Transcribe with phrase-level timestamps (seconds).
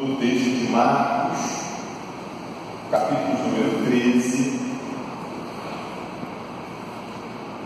[0.00, 1.38] no texto de Marcos,
[2.90, 4.58] capítulo número 13.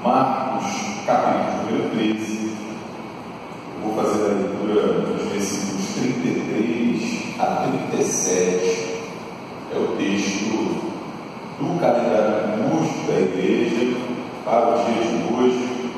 [0.02, 0.64] Marcos,
[1.06, 2.56] capítulo número 13.
[3.76, 8.94] Eu vou fazer a leitura dos versículos 33 a 37.
[9.72, 10.92] É o texto
[11.60, 13.96] do calendário músico da igreja
[14.44, 15.90] para os dias de hoje,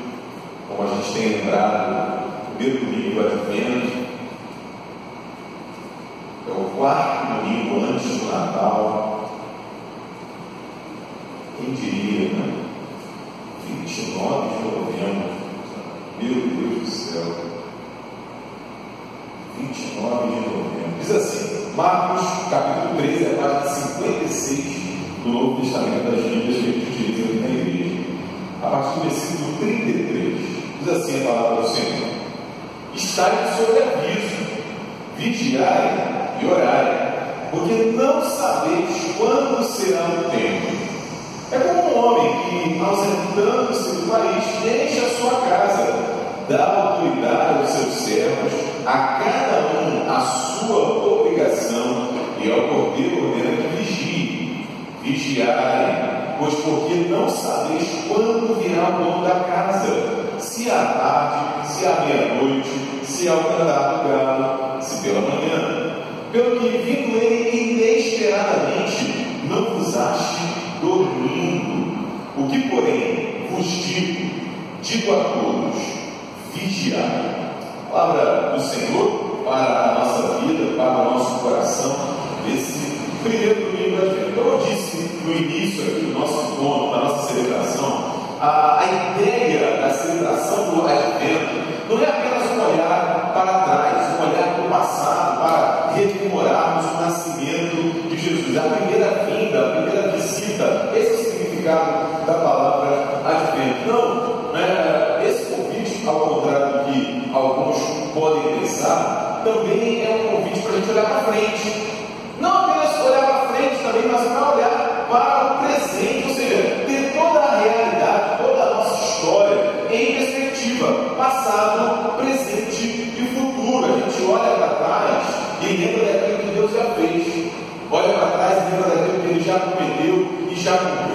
[0.67, 4.07] como a gente tem lembrado, o primeiro domingo do Advento,
[6.47, 9.29] é o quarto domingo antes do Natal.
[11.57, 12.63] Quem diria, né?
[13.67, 15.29] 29 de novembro.
[16.21, 17.35] Meu Deus do céu.
[19.57, 20.99] 29 de novembro.
[21.01, 24.77] Diz assim, Marcos, capítulo 13, a página 56
[25.25, 28.03] do Testamento das Bíblias que a gente utiliza na igreja.
[28.63, 30.57] A partir do versículo 33.
[30.79, 32.09] Diz assim a palavra do Senhor.
[32.95, 34.35] Estai sob aviso,
[35.17, 40.77] vigiai e orai, porque não sabeis quando será o tempo.
[41.51, 45.93] É como um homem que, ausentando-se do país, enche a sua casa,
[46.49, 48.53] dá autoridade aos seus servos,
[48.85, 53.66] a cada um a sua obrigação, e ao cordeiro ordena que vigie.
[55.07, 61.85] Vigiai, pois porque não sabeis quando virá o dono da casa, se à tarde, se
[61.85, 62.69] à meia-noite,
[63.03, 65.87] se ao cantar do galo, se pela manhã
[66.31, 70.43] pelo que vindo ele inesperadamente, não vos ache
[70.81, 71.97] dormindo.
[72.37, 74.29] O que, porém, vos digo,
[74.81, 75.81] digo a todos:
[76.53, 77.53] vigiai.
[77.89, 81.95] Palavra do Senhor para a nossa vida, para o nosso coração,
[82.53, 83.66] esse primeiro
[85.37, 91.67] início aqui do nosso encontro, da nossa celebração, a, a ideia da celebração do Advento
[91.89, 97.01] não é apenas um olhar para trás, um olhar para o passado, para rememorarmos o
[97.01, 100.91] nascimento de Jesus, a primeira vinda, a primeira visita.
[100.95, 103.87] Esse é o significado da palavra advento.
[103.87, 107.77] Não, é, esse convite, ao contrário do que alguns
[108.13, 112.06] podem pensar, também é um convite para a gente olhar para frente.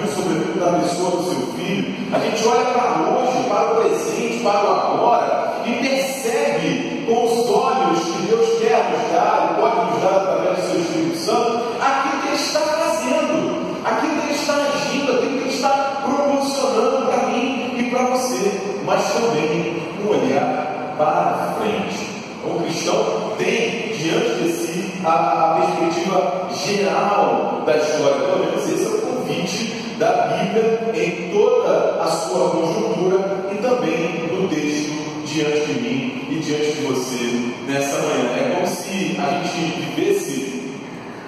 [0.03, 1.95] Cumpriu, sobretudo na pessoa do seu filho.
[2.13, 7.49] A gente olha para hoje, para o presente, para o agora e percebe com os
[7.49, 12.21] olhos que Deus quer nos dar, pode nos dar através do seu Espírito Santo, aquilo
[12.21, 17.27] que Ele está fazendo, aquilo que Ele está agindo, aquilo que Ele está proporcionando para
[17.27, 18.51] mim e para você,
[18.85, 22.13] mas também um olhar para frente.
[22.45, 28.83] O cristão tem diante de si a, a perspectiva geral da história, pelo menos esse
[28.83, 34.91] é o convite da Bíblia em toda a sua conjuntura e também no texto
[35.25, 38.35] diante de mim e diante de você nessa manhã.
[38.37, 40.63] É como se a gente vivesse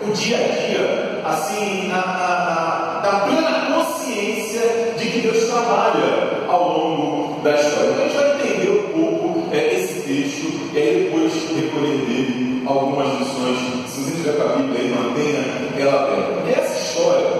[0.06, 6.78] o dia a dia assim na, na, na plena consciência de que Deus trabalha ao
[6.78, 7.92] longo da história.
[7.92, 12.64] Então a gente vai entender um pouco é, esse texto e aí depois recolher dele
[12.68, 13.90] algumas lições.
[13.90, 16.50] Se você tiver com a Bíblia aí, mantenha ela aberta.
[16.50, 17.35] E essa história,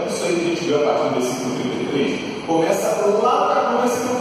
[0.66, 1.56] que a partir do versículo
[1.92, 2.88] 33, começa
[3.22, 4.16] lá no versículo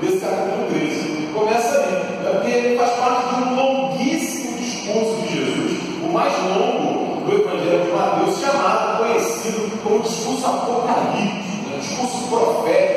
[0.00, 1.28] desse capítulo 13.
[1.34, 6.32] Começa ali, é porque ele faz parte de um longuíssimo discurso de Jesus, o mais
[6.44, 11.78] longo do Evangelho de Mateus, chamado, conhecido como discurso apocalíptico, né?
[11.80, 12.87] discurso profético.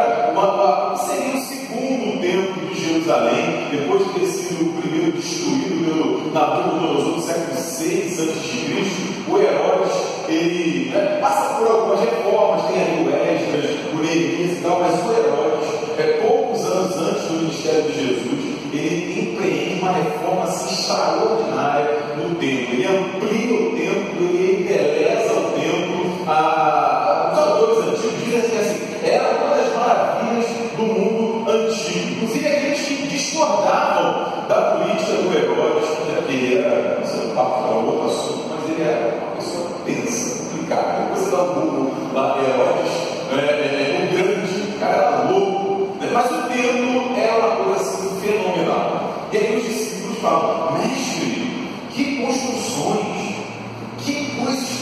[0.00, 5.12] Era uma, uma, seria o segundo templo de Jerusalém, depois de ter sido o primeiro
[5.12, 12.66] destruído pelo Nabucodonosor no século 6 a.C., o Herodes ele né, passa por algumas reformas,
[12.66, 15.68] tem ali o Esdras, o Neemias e tal, mas o Herodes,
[15.98, 22.34] é, poucos anos antes do ministério de Jesus, ele empreende uma reforma assim, extraordinária no
[22.36, 22.59] templo.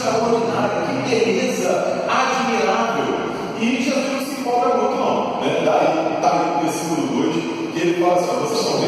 [0.09, 3.15] extraordinária, que beleza admirável.
[3.59, 5.41] E Jesus se empolga muito, mal.
[5.41, 5.61] Né?
[5.65, 8.78] Daí, está no versículo 2, que ele fala assim: vocês são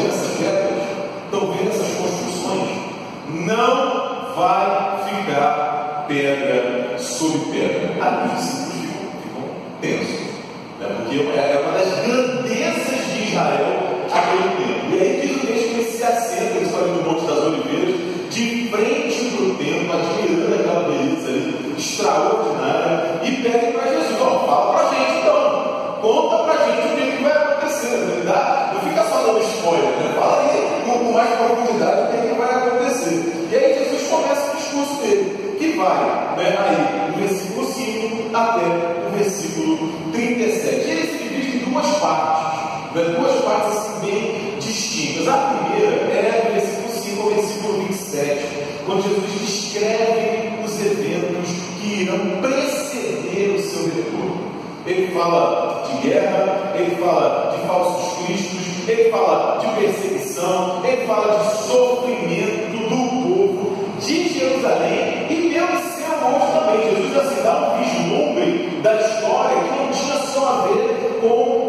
[42.02, 45.28] partes, né, duas partes assim, bem distintas.
[45.28, 48.48] A primeira é do versículo 5 ao versículo 27,
[48.84, 51.50] quando Jesus descreve os eventos
[51.80, 54.52] que irão preceder o seu retorno.
[54.84, 61.38] Ele fala de guerra, ele fala de falsos cristos, ele fala de perseguição, ele fala
[61.38, 66.96] de sofrimento do povo de Jerusalém e pelo seu monte também.
[66.96, 69.71] Jesus assim dá um vislumbre da história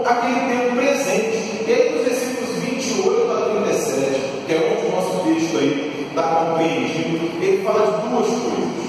[0.05, 1.63] aquele tempo presente.
[1.67, 6.23] E aí, nos versículos 28 a 37, que é onde o nosso texto aí está
[6.23, 8.83] compreendido, ele fala de duas coisas.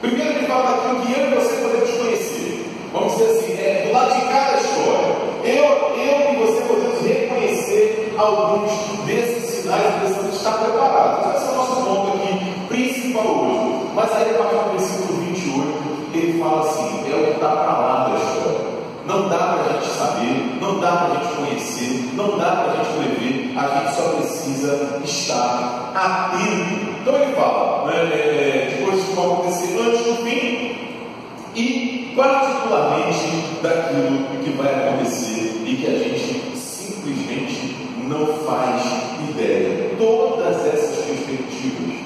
[0.00, 2.66] Primeiro, ele fala daquilo que eu e você podemos conhecer.
[2.92, 5.16] Vamos dizer assim, é do lado de cada história.
[5.44, 5.64] Eu,
[5.98, 8.70] eu e você podemos reconhecer alguns
[9.04, 11.36] desses sinais e precisamos estar preparados.
[11.36, 13.90] Esse é o nosso ponto aqui principal hoje.
[13.94, 17.78] Mas aí, a partir do versículo 28, ele fala assim: é o que está para
[17.78, 18.74] lá da história.
[19.06, 22.72] Não dá para a gente saber, não dá para a gente conhecer, não dá para
[22.72, 27.00] a gente prever, a gente só precisa estar atento.
[27.00, 30.76] Então ele fala né, é, de coisas que vão acontecer antes do fim
[31.54, 33.24] e, particularmente,
[33.62, 37.76] daquilo que vai acontecer e que a gente simplesmente
[38.06, 38.82] não faz
[39.30, 39.90] ideia.
[39.96, 41.96] Todas essas perspectivas,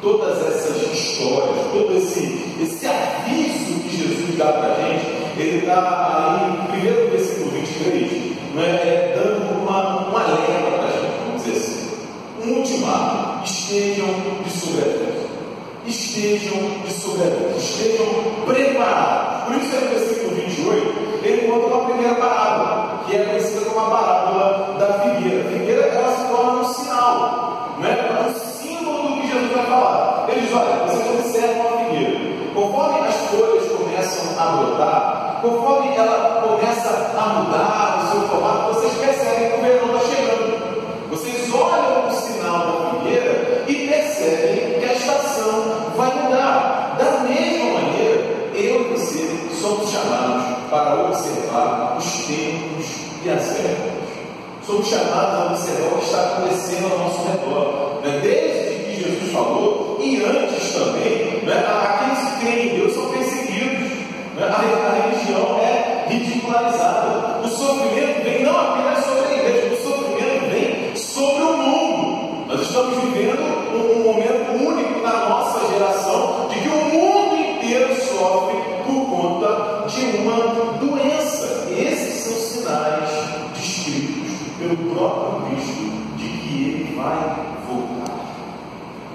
[0.00, 5.06] todas essas histórias, todo esse, esse aviso que Jesus dá para a gente,
[5.36, 5.80] ele está
[8.58, 11.90] é, é dando uma, um alerta para a gente, vamos dizer assim,
[12.44, 14.06] um ultimato: estejam
[14.42, 15.30] de sobreaviso.
[15.86, 18.06] Estejam de sobreaviso, estejam
[18.46, 19.44] preparados.
[19.44, 23.86] Por isso, é no versículo 28, ele conta uma primeira parábola, que é conhecida como
[23.86, 25.48] a parábola da figueira.
[25.48, 27.92] A figueira ela se torna um sinal, não é?
[27.92, 30.26] é um símbolo do que Jesus vai falar.
[30.28, 32.30] Ele diz: olha, vocês observam a figueira.
[32.54, 38.92] Conforme as folhas começam a brotar, conforme ela começa a mudar o seu formato, vocês
[38.92, 41.08] percebem que o verão está chegando.
[41.08, 46.96] Vocês olham o sinal da figueira e percebem que a estação vai mudar.
[46.98, 49.26] Da mesma maneira, eu e você
[49.58, 52.86] somos chamados para observar os tempos
[53.24, 54.10] e as épocas.
[54.66, 58.00] Somos chamados a observar o que está acontecendo ao nosso redor.
[58.04, 58.20] Né?
[58.22, 61.66] Desde que Jesus falou, e antes também, né?
[61.66, 63.88] aqueles que creem em Deus são perseguidos.
[64.36, 64.44] Né?
[64.44, 65.90] A, a religião é
[66.60, 67.40] ridicularizada.
[67.42, 72.46] O sofrimento vem não apenas sobre a igreja, o sofrimento vem sobre o mundo.
[72.48, 77.94] Nós estamos vivendo um, um momento único na nossa geração de que o mundo inteiro
[77.94, 81.68] sofre por conta de uma doença.
[81.70, 83.10] Esses são sinais
[83.54, 87.36] descritos pelo próprio Cristo de que ele vai
[87.68, 88.20] voltar.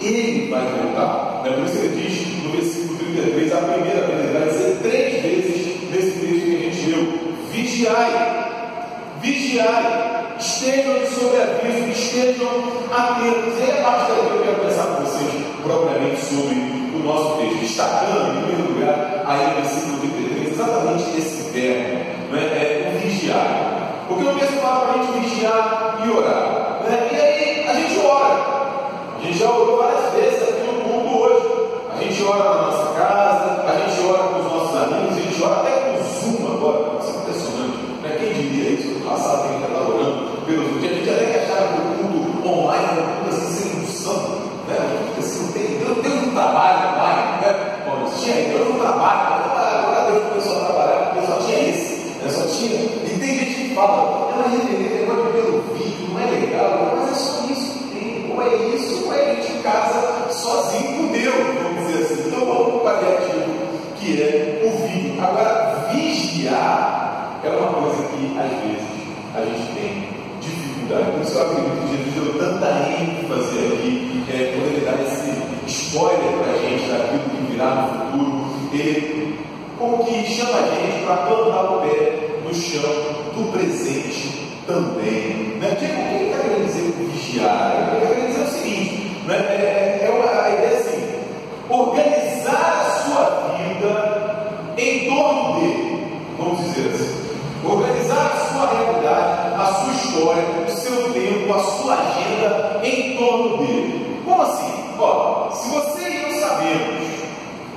[0.02, 1.42] Ele vai voltar.
[1.46, 4.15] É por isso que ele diz no versículo 33, a primeira vez,
[7.76, 8.46] vigiai,
[9.22, 12.48] vigiai, estejam de sobreaviso, estejam
[12.90, 13.60] atentos.
[13.60, 18.38] E a parte daí eu quero pensar com vocês propriamente sobre o nosso texto, destacando
[18.38, 22.44] em primeiro lugar aí no versículo 33, exatamente esse verbo, não é?
[22.44, 24.06] é o vigiar.
[24.08, 26.80] Porque o texto fala para a gente vigiar e orar.
[26.86, 27.10] Né?
[27.12, 28.56] E aí a gente ora.
[29.18, 31.46] A gente já orou várias vezes aqui no mundo hoje.
[31.94, 32.65] A gente ora na
[101.56, 104.22] a sua agenda em torno dele.
[104.26, 104.74] Como assim?
[105.00, 107.08] Ó, se você e eu sabemos,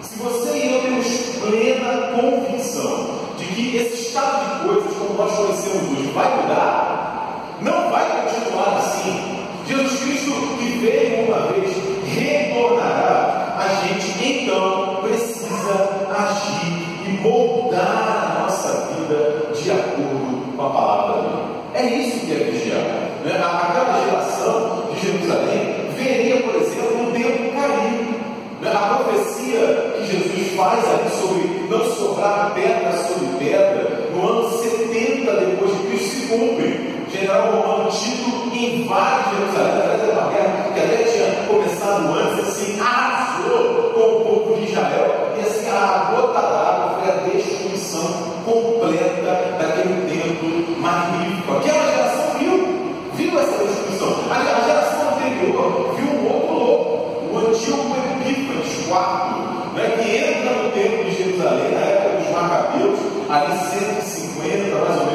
[0.03, 1.07] se você e eu temos
[1.41, 3.07] plena convicção
[3.39, 8.79] de que esse estado de coisas, como nós conhecemos hoje, vai mudar, não vai continuar
[8.79, 9.39] assim.
[9.67, 14.78] Jesus Cristo, que veio uma vez, retornará a gente então
[38.89, 44.57] invade Jerusalém trazendo uma guerra que até tinha começado antes, assim, arrasou com o povo
[44.57, 48.09] de Israel, e assim a gota d'água foi a destruição
[48.47, 51.57] completa daquele templo magnífico.
[51.59, 52.57] Aquela geração viu,
[53.13, 54.09] viu essa destruição.
[54.31, 58.95] A geração anterior viu um outro louco, o antigo Epífanes IV,
[59.75, 65.07] né, que entra no templo de Jerusalém, na época dos Macabeus, ali 150, mais ou
[65.07, 65.08] menos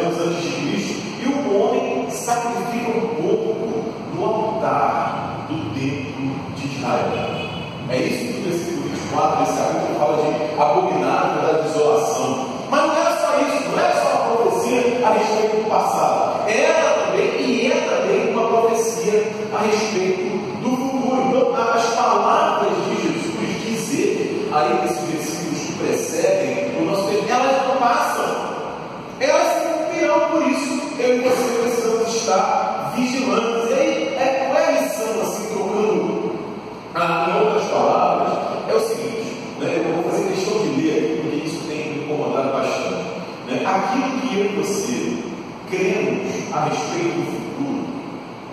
[46.63, 47.85] a respeito do futuro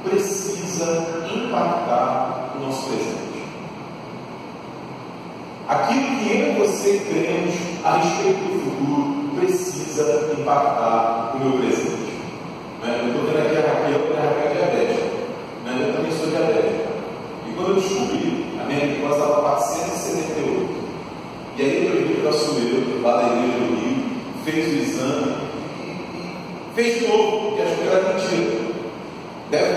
[0.02, 3.20] precisa impactar o nosso presente.
[5.68, 11.79] Aquilo que eu e você cremos a respeito do futuro precisa impactar o meu presente.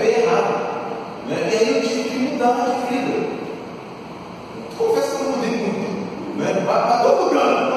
[0.04, 0.54] veio errado.
[1.28, 1.48] Né?
[1.50, 3.26] E aí eu tive que mudar de vida.
[4.76, 6.38] Confesso que eu mudei muito.
[6.38, 6.62] Né?
[6.66, 7.73] Para todo lugar.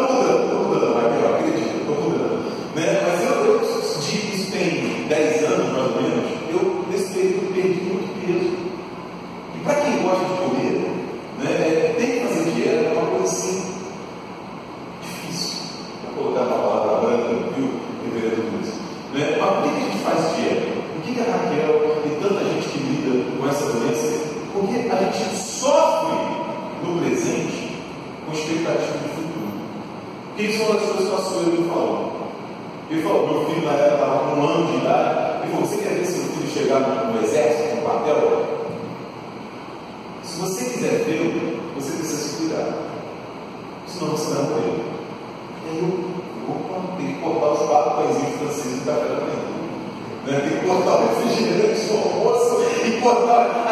[50.68, 53.67] cortar o refrigerante do almoço e cortar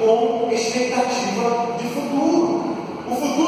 [0.00, 2.74] com expectativa de futuro.
[3.06, 3.39] O futuro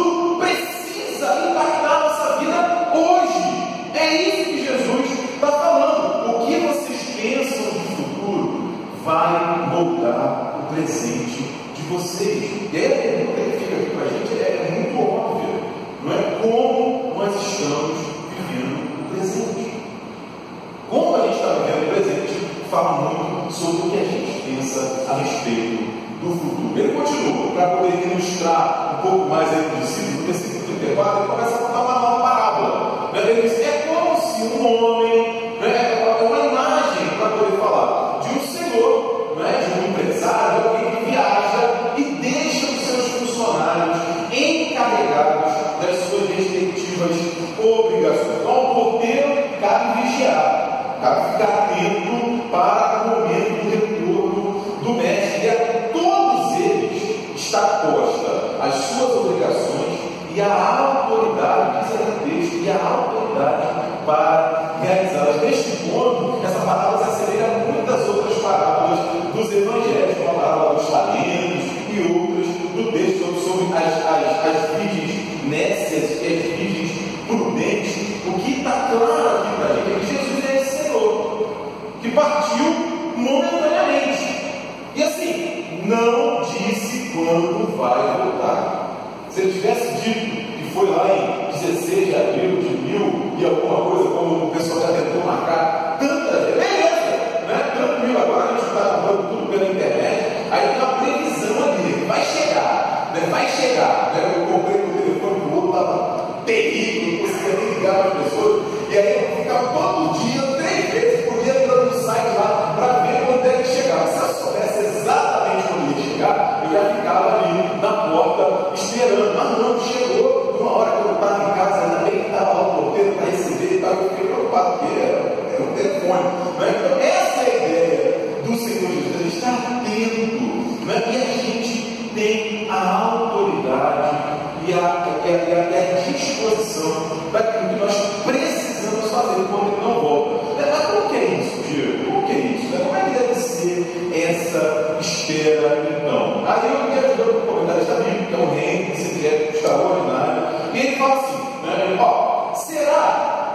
[46.98, 48.40] respectivas obrigações.
[48.40, 54.42] Então, o porteiro cabe vigiar, cabe ficar atento para o momento do retorno
[54.82, 55.46] do mestre.
[55.46, 60.00] E a todos eles está posta as suas obrigações
[60.34, 63.66] e a autoridade, diz o texto, e a autoridade
[64.06, 65.42] para realizá-las.
[65.42, 66.01] Neste ponto,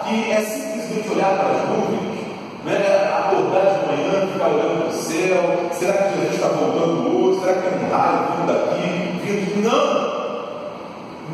[0.08, 2.18] que é simplesmente olhar para as nuvens?
[2.64, 2.76] Né,
[3.14, 5.70] acordar de manhã, ficar olhando para o céu?
[5.74, 7.40] Será que Jesus está voltando hoje?
[7.40, 8.86] Será que é um raio vindo daqui?
[9.24, 9.64] Vindo?
[9.64, 10.08] Não!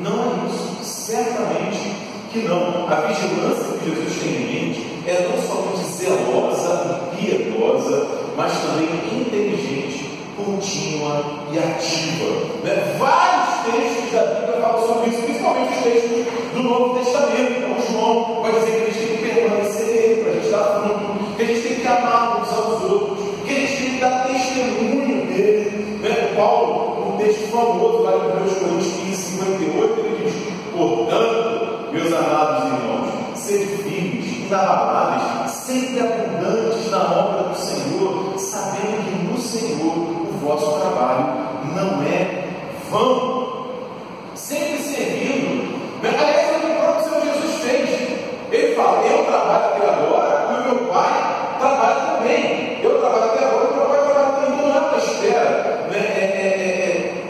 [0.03, 0.83] Não é isso.
[0.83, 1.95] Certamente
[2.31, 2.87] que não.
[2.89, 8.89] A vigilância que Jesus tem em mente é não somente zelosa e piedosa, mas também
[9.19, 12.25] inteligente, contínua e ativa.
[12.63, 12.97] Né?
[13.63, 17.51] Textos da Bíblia falam sobre isso, principalmente os textos do Novo Testamento.
[17.51, 20.63] Então, João vai dizer que a gente tem que permanecer nele, para a gente dar
[20.63, 23.99] fruto, que a gente tem que amar uns aos outros, que a gente tem que
[24.01, 25.99] dar testemunho dele.
[26.01, 26.33] Né?
[26.35, 30.33] Paulo, um texto famoso lá em 1 Coríntios 15, 58, ele diz:
[30.75, 39.31] Portanto, meus amados irmãos, sede firmes, inabaláveis, sempre abundantes na obra do Senhor, sabendo que
[39.31, 42.43] no Senhor o vosso trabalho não é
[42.93, 43.42] vão.
[44.53, 45.81] Sempre servindo.
[46.03, 47.89] Aliás, é o que o próprio Senhor Jesus fez.
[48.51, 52.79] Ele fala: Eu trabalho até agora, e o meu Pai trabalha também.
[52.83, 54.53] Eu trabalho até agora, e o meu Pai trabalha também.
[54.53, 55.97] Então não é uma espera né?
[55.97, 56.49] é, é,
[56.85, 57.23] é,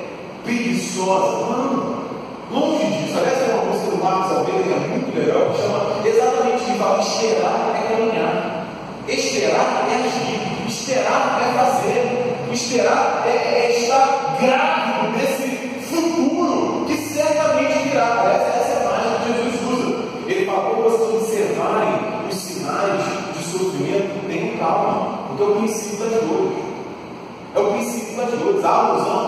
[0.44, 1.46] preguiçosa.
[1.46, 2.04] Não.
[2.52, 3.18] Longe disso.
[3.18, 6.78] Aliás, tem uma música do Marcos Abelha que é muito legal, que chama exatamente isso:
[6.78, 8.66] fala, esperar é caminhar.
[9.08, 10.68] Esperar é agir.
[10.68, 12.34] Esperar é fazer.
[12.52, 13.23] Esperar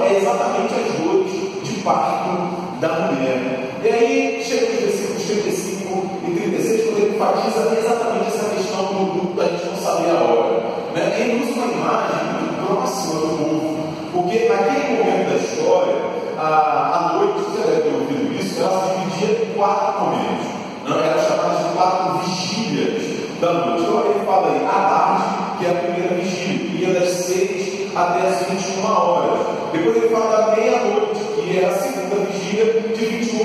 [0.06, 1.32] é exatamente as dores
[1.64, 2.15] de parto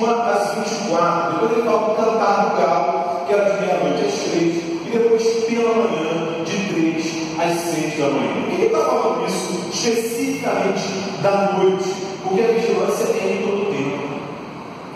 [0.06, 1.32] às 24.
[1.32, 4.56] Depois ele fala do cantar do galo, que era de meia-noite às 3.
[4.86, 8.32] E depois pela manhã, de 3 às 6 da manhã.
[8.34, 10.88] Por que ele está falando isso especificamente
[11.22, 11.94] da noite?
[12.22, 14.10] Porque a vigilância é em todo o tempo.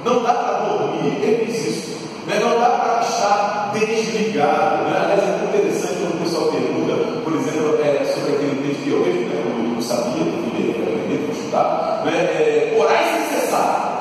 [0.05, 1.95] Não dá para dormir, ele diz isso.
[2.27, 2.39] Né?
[2.41, 4.85] Não dá para estar desligado.
[4.85, 5.01] Né?
[5.03, 8.91] Aliás, é muito interessante quando o pessoal pergunta, por exemplo, é, sobre aquele texto que
[8.91, 9.43] eu vejo, né?
[9.45, 12.03] eu não sabia, eu eu aprender, estudar.
[12.05, 12.13] Né?
[12.13, 13.95] É, orar sem cessar.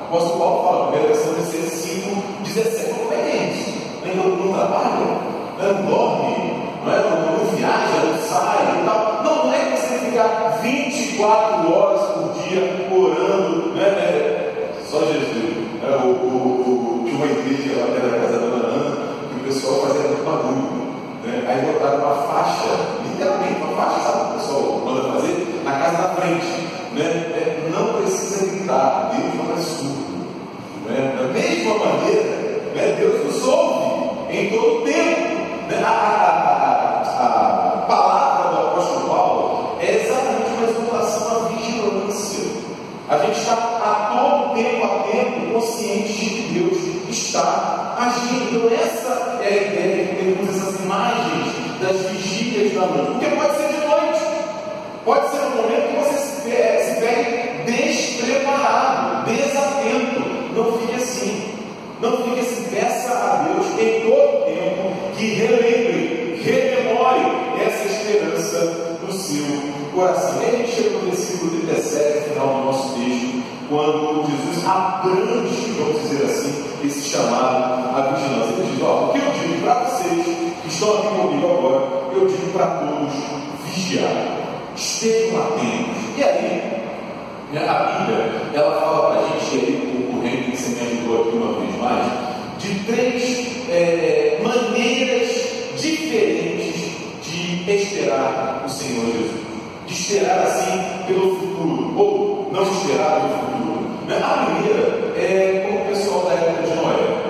[0.11, 2.93] apóstolo Paulo fala, 1 Tessalonicenses 5, 17.
[2.99, 3.71] Como é que é isso?
[4.03, 5.17] Então, não trabalha, né?
[5.59, 6.97] não dorme, não, é?
[6.97, 9.23] não, não viaja, não sai e tal.
[9.23, 13.89] Não, não é que você ficar 20 24 horas por dia orando, né?
[13.91, 14.71] né?
[14.89, 15.61] Só Jesus.
[15.83, 19.39] É, o, o, o, tinha uma igreja lá que era a casa da Ana, que
[19.39, 20.81] o pessoal fazia muito barulho.
[21.23, 21.43] Né?
[21.47, 22.69] Aí botaram uma faixa,
[23.07, 25.61] literalmente, uma faixa, sabe que o pessoal manda fazer?
[25.63, 26.81] Na casa da frente.
[26.93, 27.03] Né?
[27.03, 30.11] É, não precisa gritar, Deus não é surdo.
[30.87, 31.10] Né?
[31.21, 32.23] Da mesma maneira,
[32.73, 32.95] né?
[32.97, 35.21] Deus nos ouve em todo tempo.
[35.69, 35.83] Né?
[35.85, 42.49] A, a, a, a palavra do apóstolo Paulo é exatamente uma exortação à vigilância.
[43.07, 48.65] A gente está a todo tempo a tempo consciente de que Deus está agindo.
[48.65, 51.53] Então, essa é que temos essas imagens
[51.83, 53.11] das vigílias da noite.
[53.11, 54.21] Porque pode ser de noite,
[55.05, 58.50] pode ser um momento que você se pegue despreparado,
[69.31, 70.41] seu coração.
[70.41, 76.01] E a gente chega no versículo 37, final do nosso texto, quando Jesus abrange, vamos
[76.01, 78.53] dizer assim, esse chamado à vigilância.
[78.53, 82.27] Ele diz: Ó, o que eu digo para vocês que estão aqui comigo agora, eu
[82.27, 83.13] digo para todos:
[83.65, 84.11] vigiar,
[84.75, 86.17] estejam atentos.
[86.17, 86.83] E aí,
[87.53, 91.37] né, a Bíblia, ela fala para a gente, aí o Henrique que me ajudou aqui
[91.37, 93.90] uma vez mais, de três é,
[100.11, 103.89] esperar assim pelo futuro, ou não esperar pelo futuro.
[104.07, 104.21] Né?
[104.21, 107.21] A primeira é como o pessoal da época de Noé.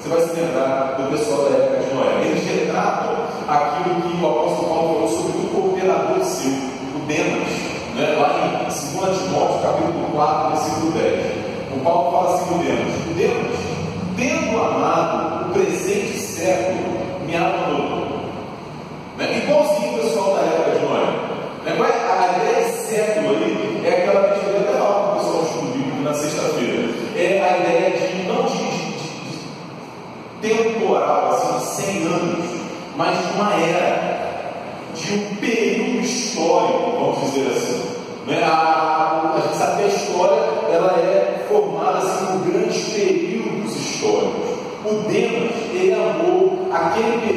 [0.00, 2.26] Você vai se lembrar do pessoal da época de Noé.
[2.26, 3.14] Eles retratam
[3.46, 7.48] aquilo que o apóstolo Paulo falou sobre o cooperador seu, o Demas
[7.94, 11.44] né, lá em 2 Timóteo, capítulo 4, versículo 10.
[11.76, 13.58] O Paulo fala assim do Deus: Deus,
[14.16, 17.63] tendo amado o presente século, me abandonou.
[38.26, 38.42] Né?
[38.42, 44.50] A, a, sabe que a história ela é formada assim, por grandes períodos históricos.
[44.84, 47.33] O Demas, ele amou aquele período,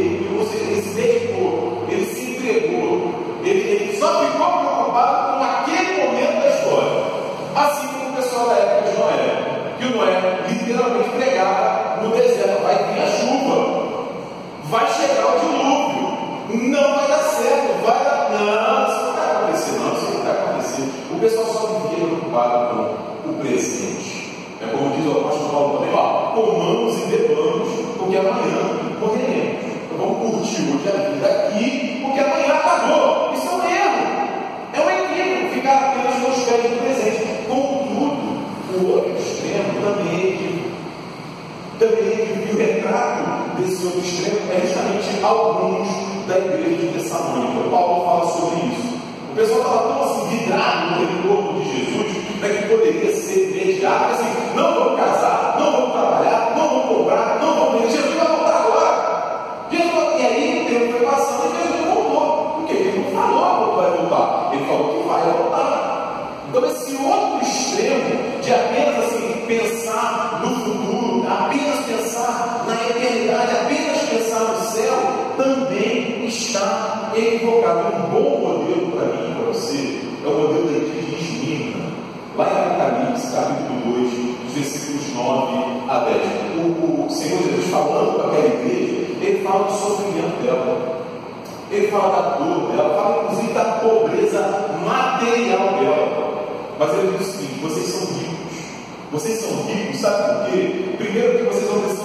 [91.91, 94.41] Fala da dor dela, fala inclusive da pobreza
[94.85, 96.27] material dela.
[96.79, 98.37] Mas ele diz o seguinte: vocês são ricos.
[99.11, 100.95] Vocês são ricos, sabe por quê?
[100.97, 101.96] Primeiro que vocês precisam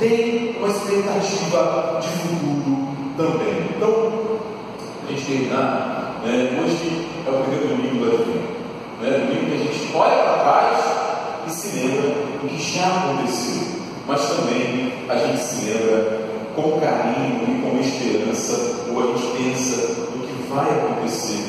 [0.00, 3.68] tem uma expectativa de futuro também.
[3.76, 4.40] Então,
[5.06, 6.58] a gente terminar, né?
[6.64, 8.60] hoje é o primeiro domingo do advento.
[9.02, 9.10] Né?
[9.10, 10.84] Domingo que a gente olha para trás
[11.46, 13.68] e se lembra do que já aconteceu,
[14.06, 19.76] mas também a gente se lembra com carinho e com esperança, ou a gente pensa
[19.86, 21.44] do que vai acontecer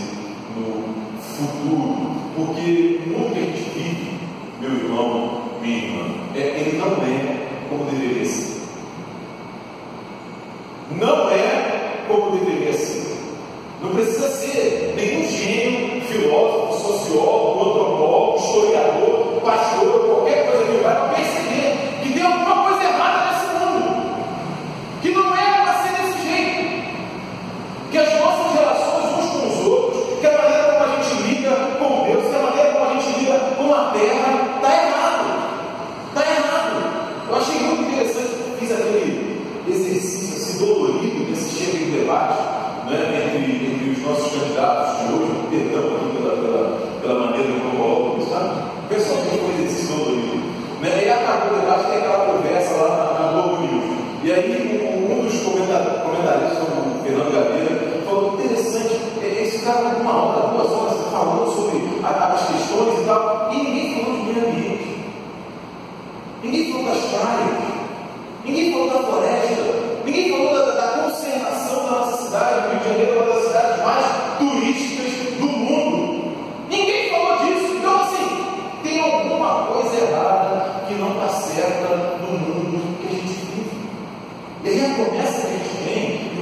[0.57, 0.83] no
[1.19, 4.19] futuro, porque o mundo que a gente vive,
[4.59, 7.40] meu irmão, minha irmã, é, ele não é
[7.71, 8.61] como deveria ser.
[10.91, 13.15] Não é como deveria ser.
[13.81, 15.90] Não precisa ser nenhum gênio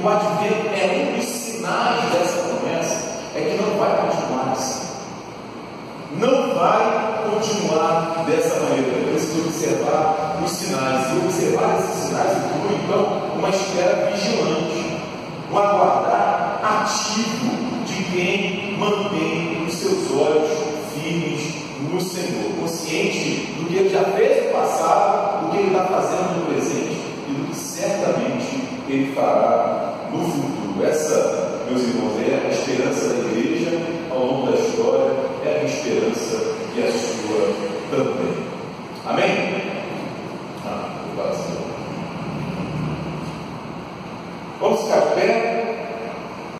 [0.02, 0.99] O advento é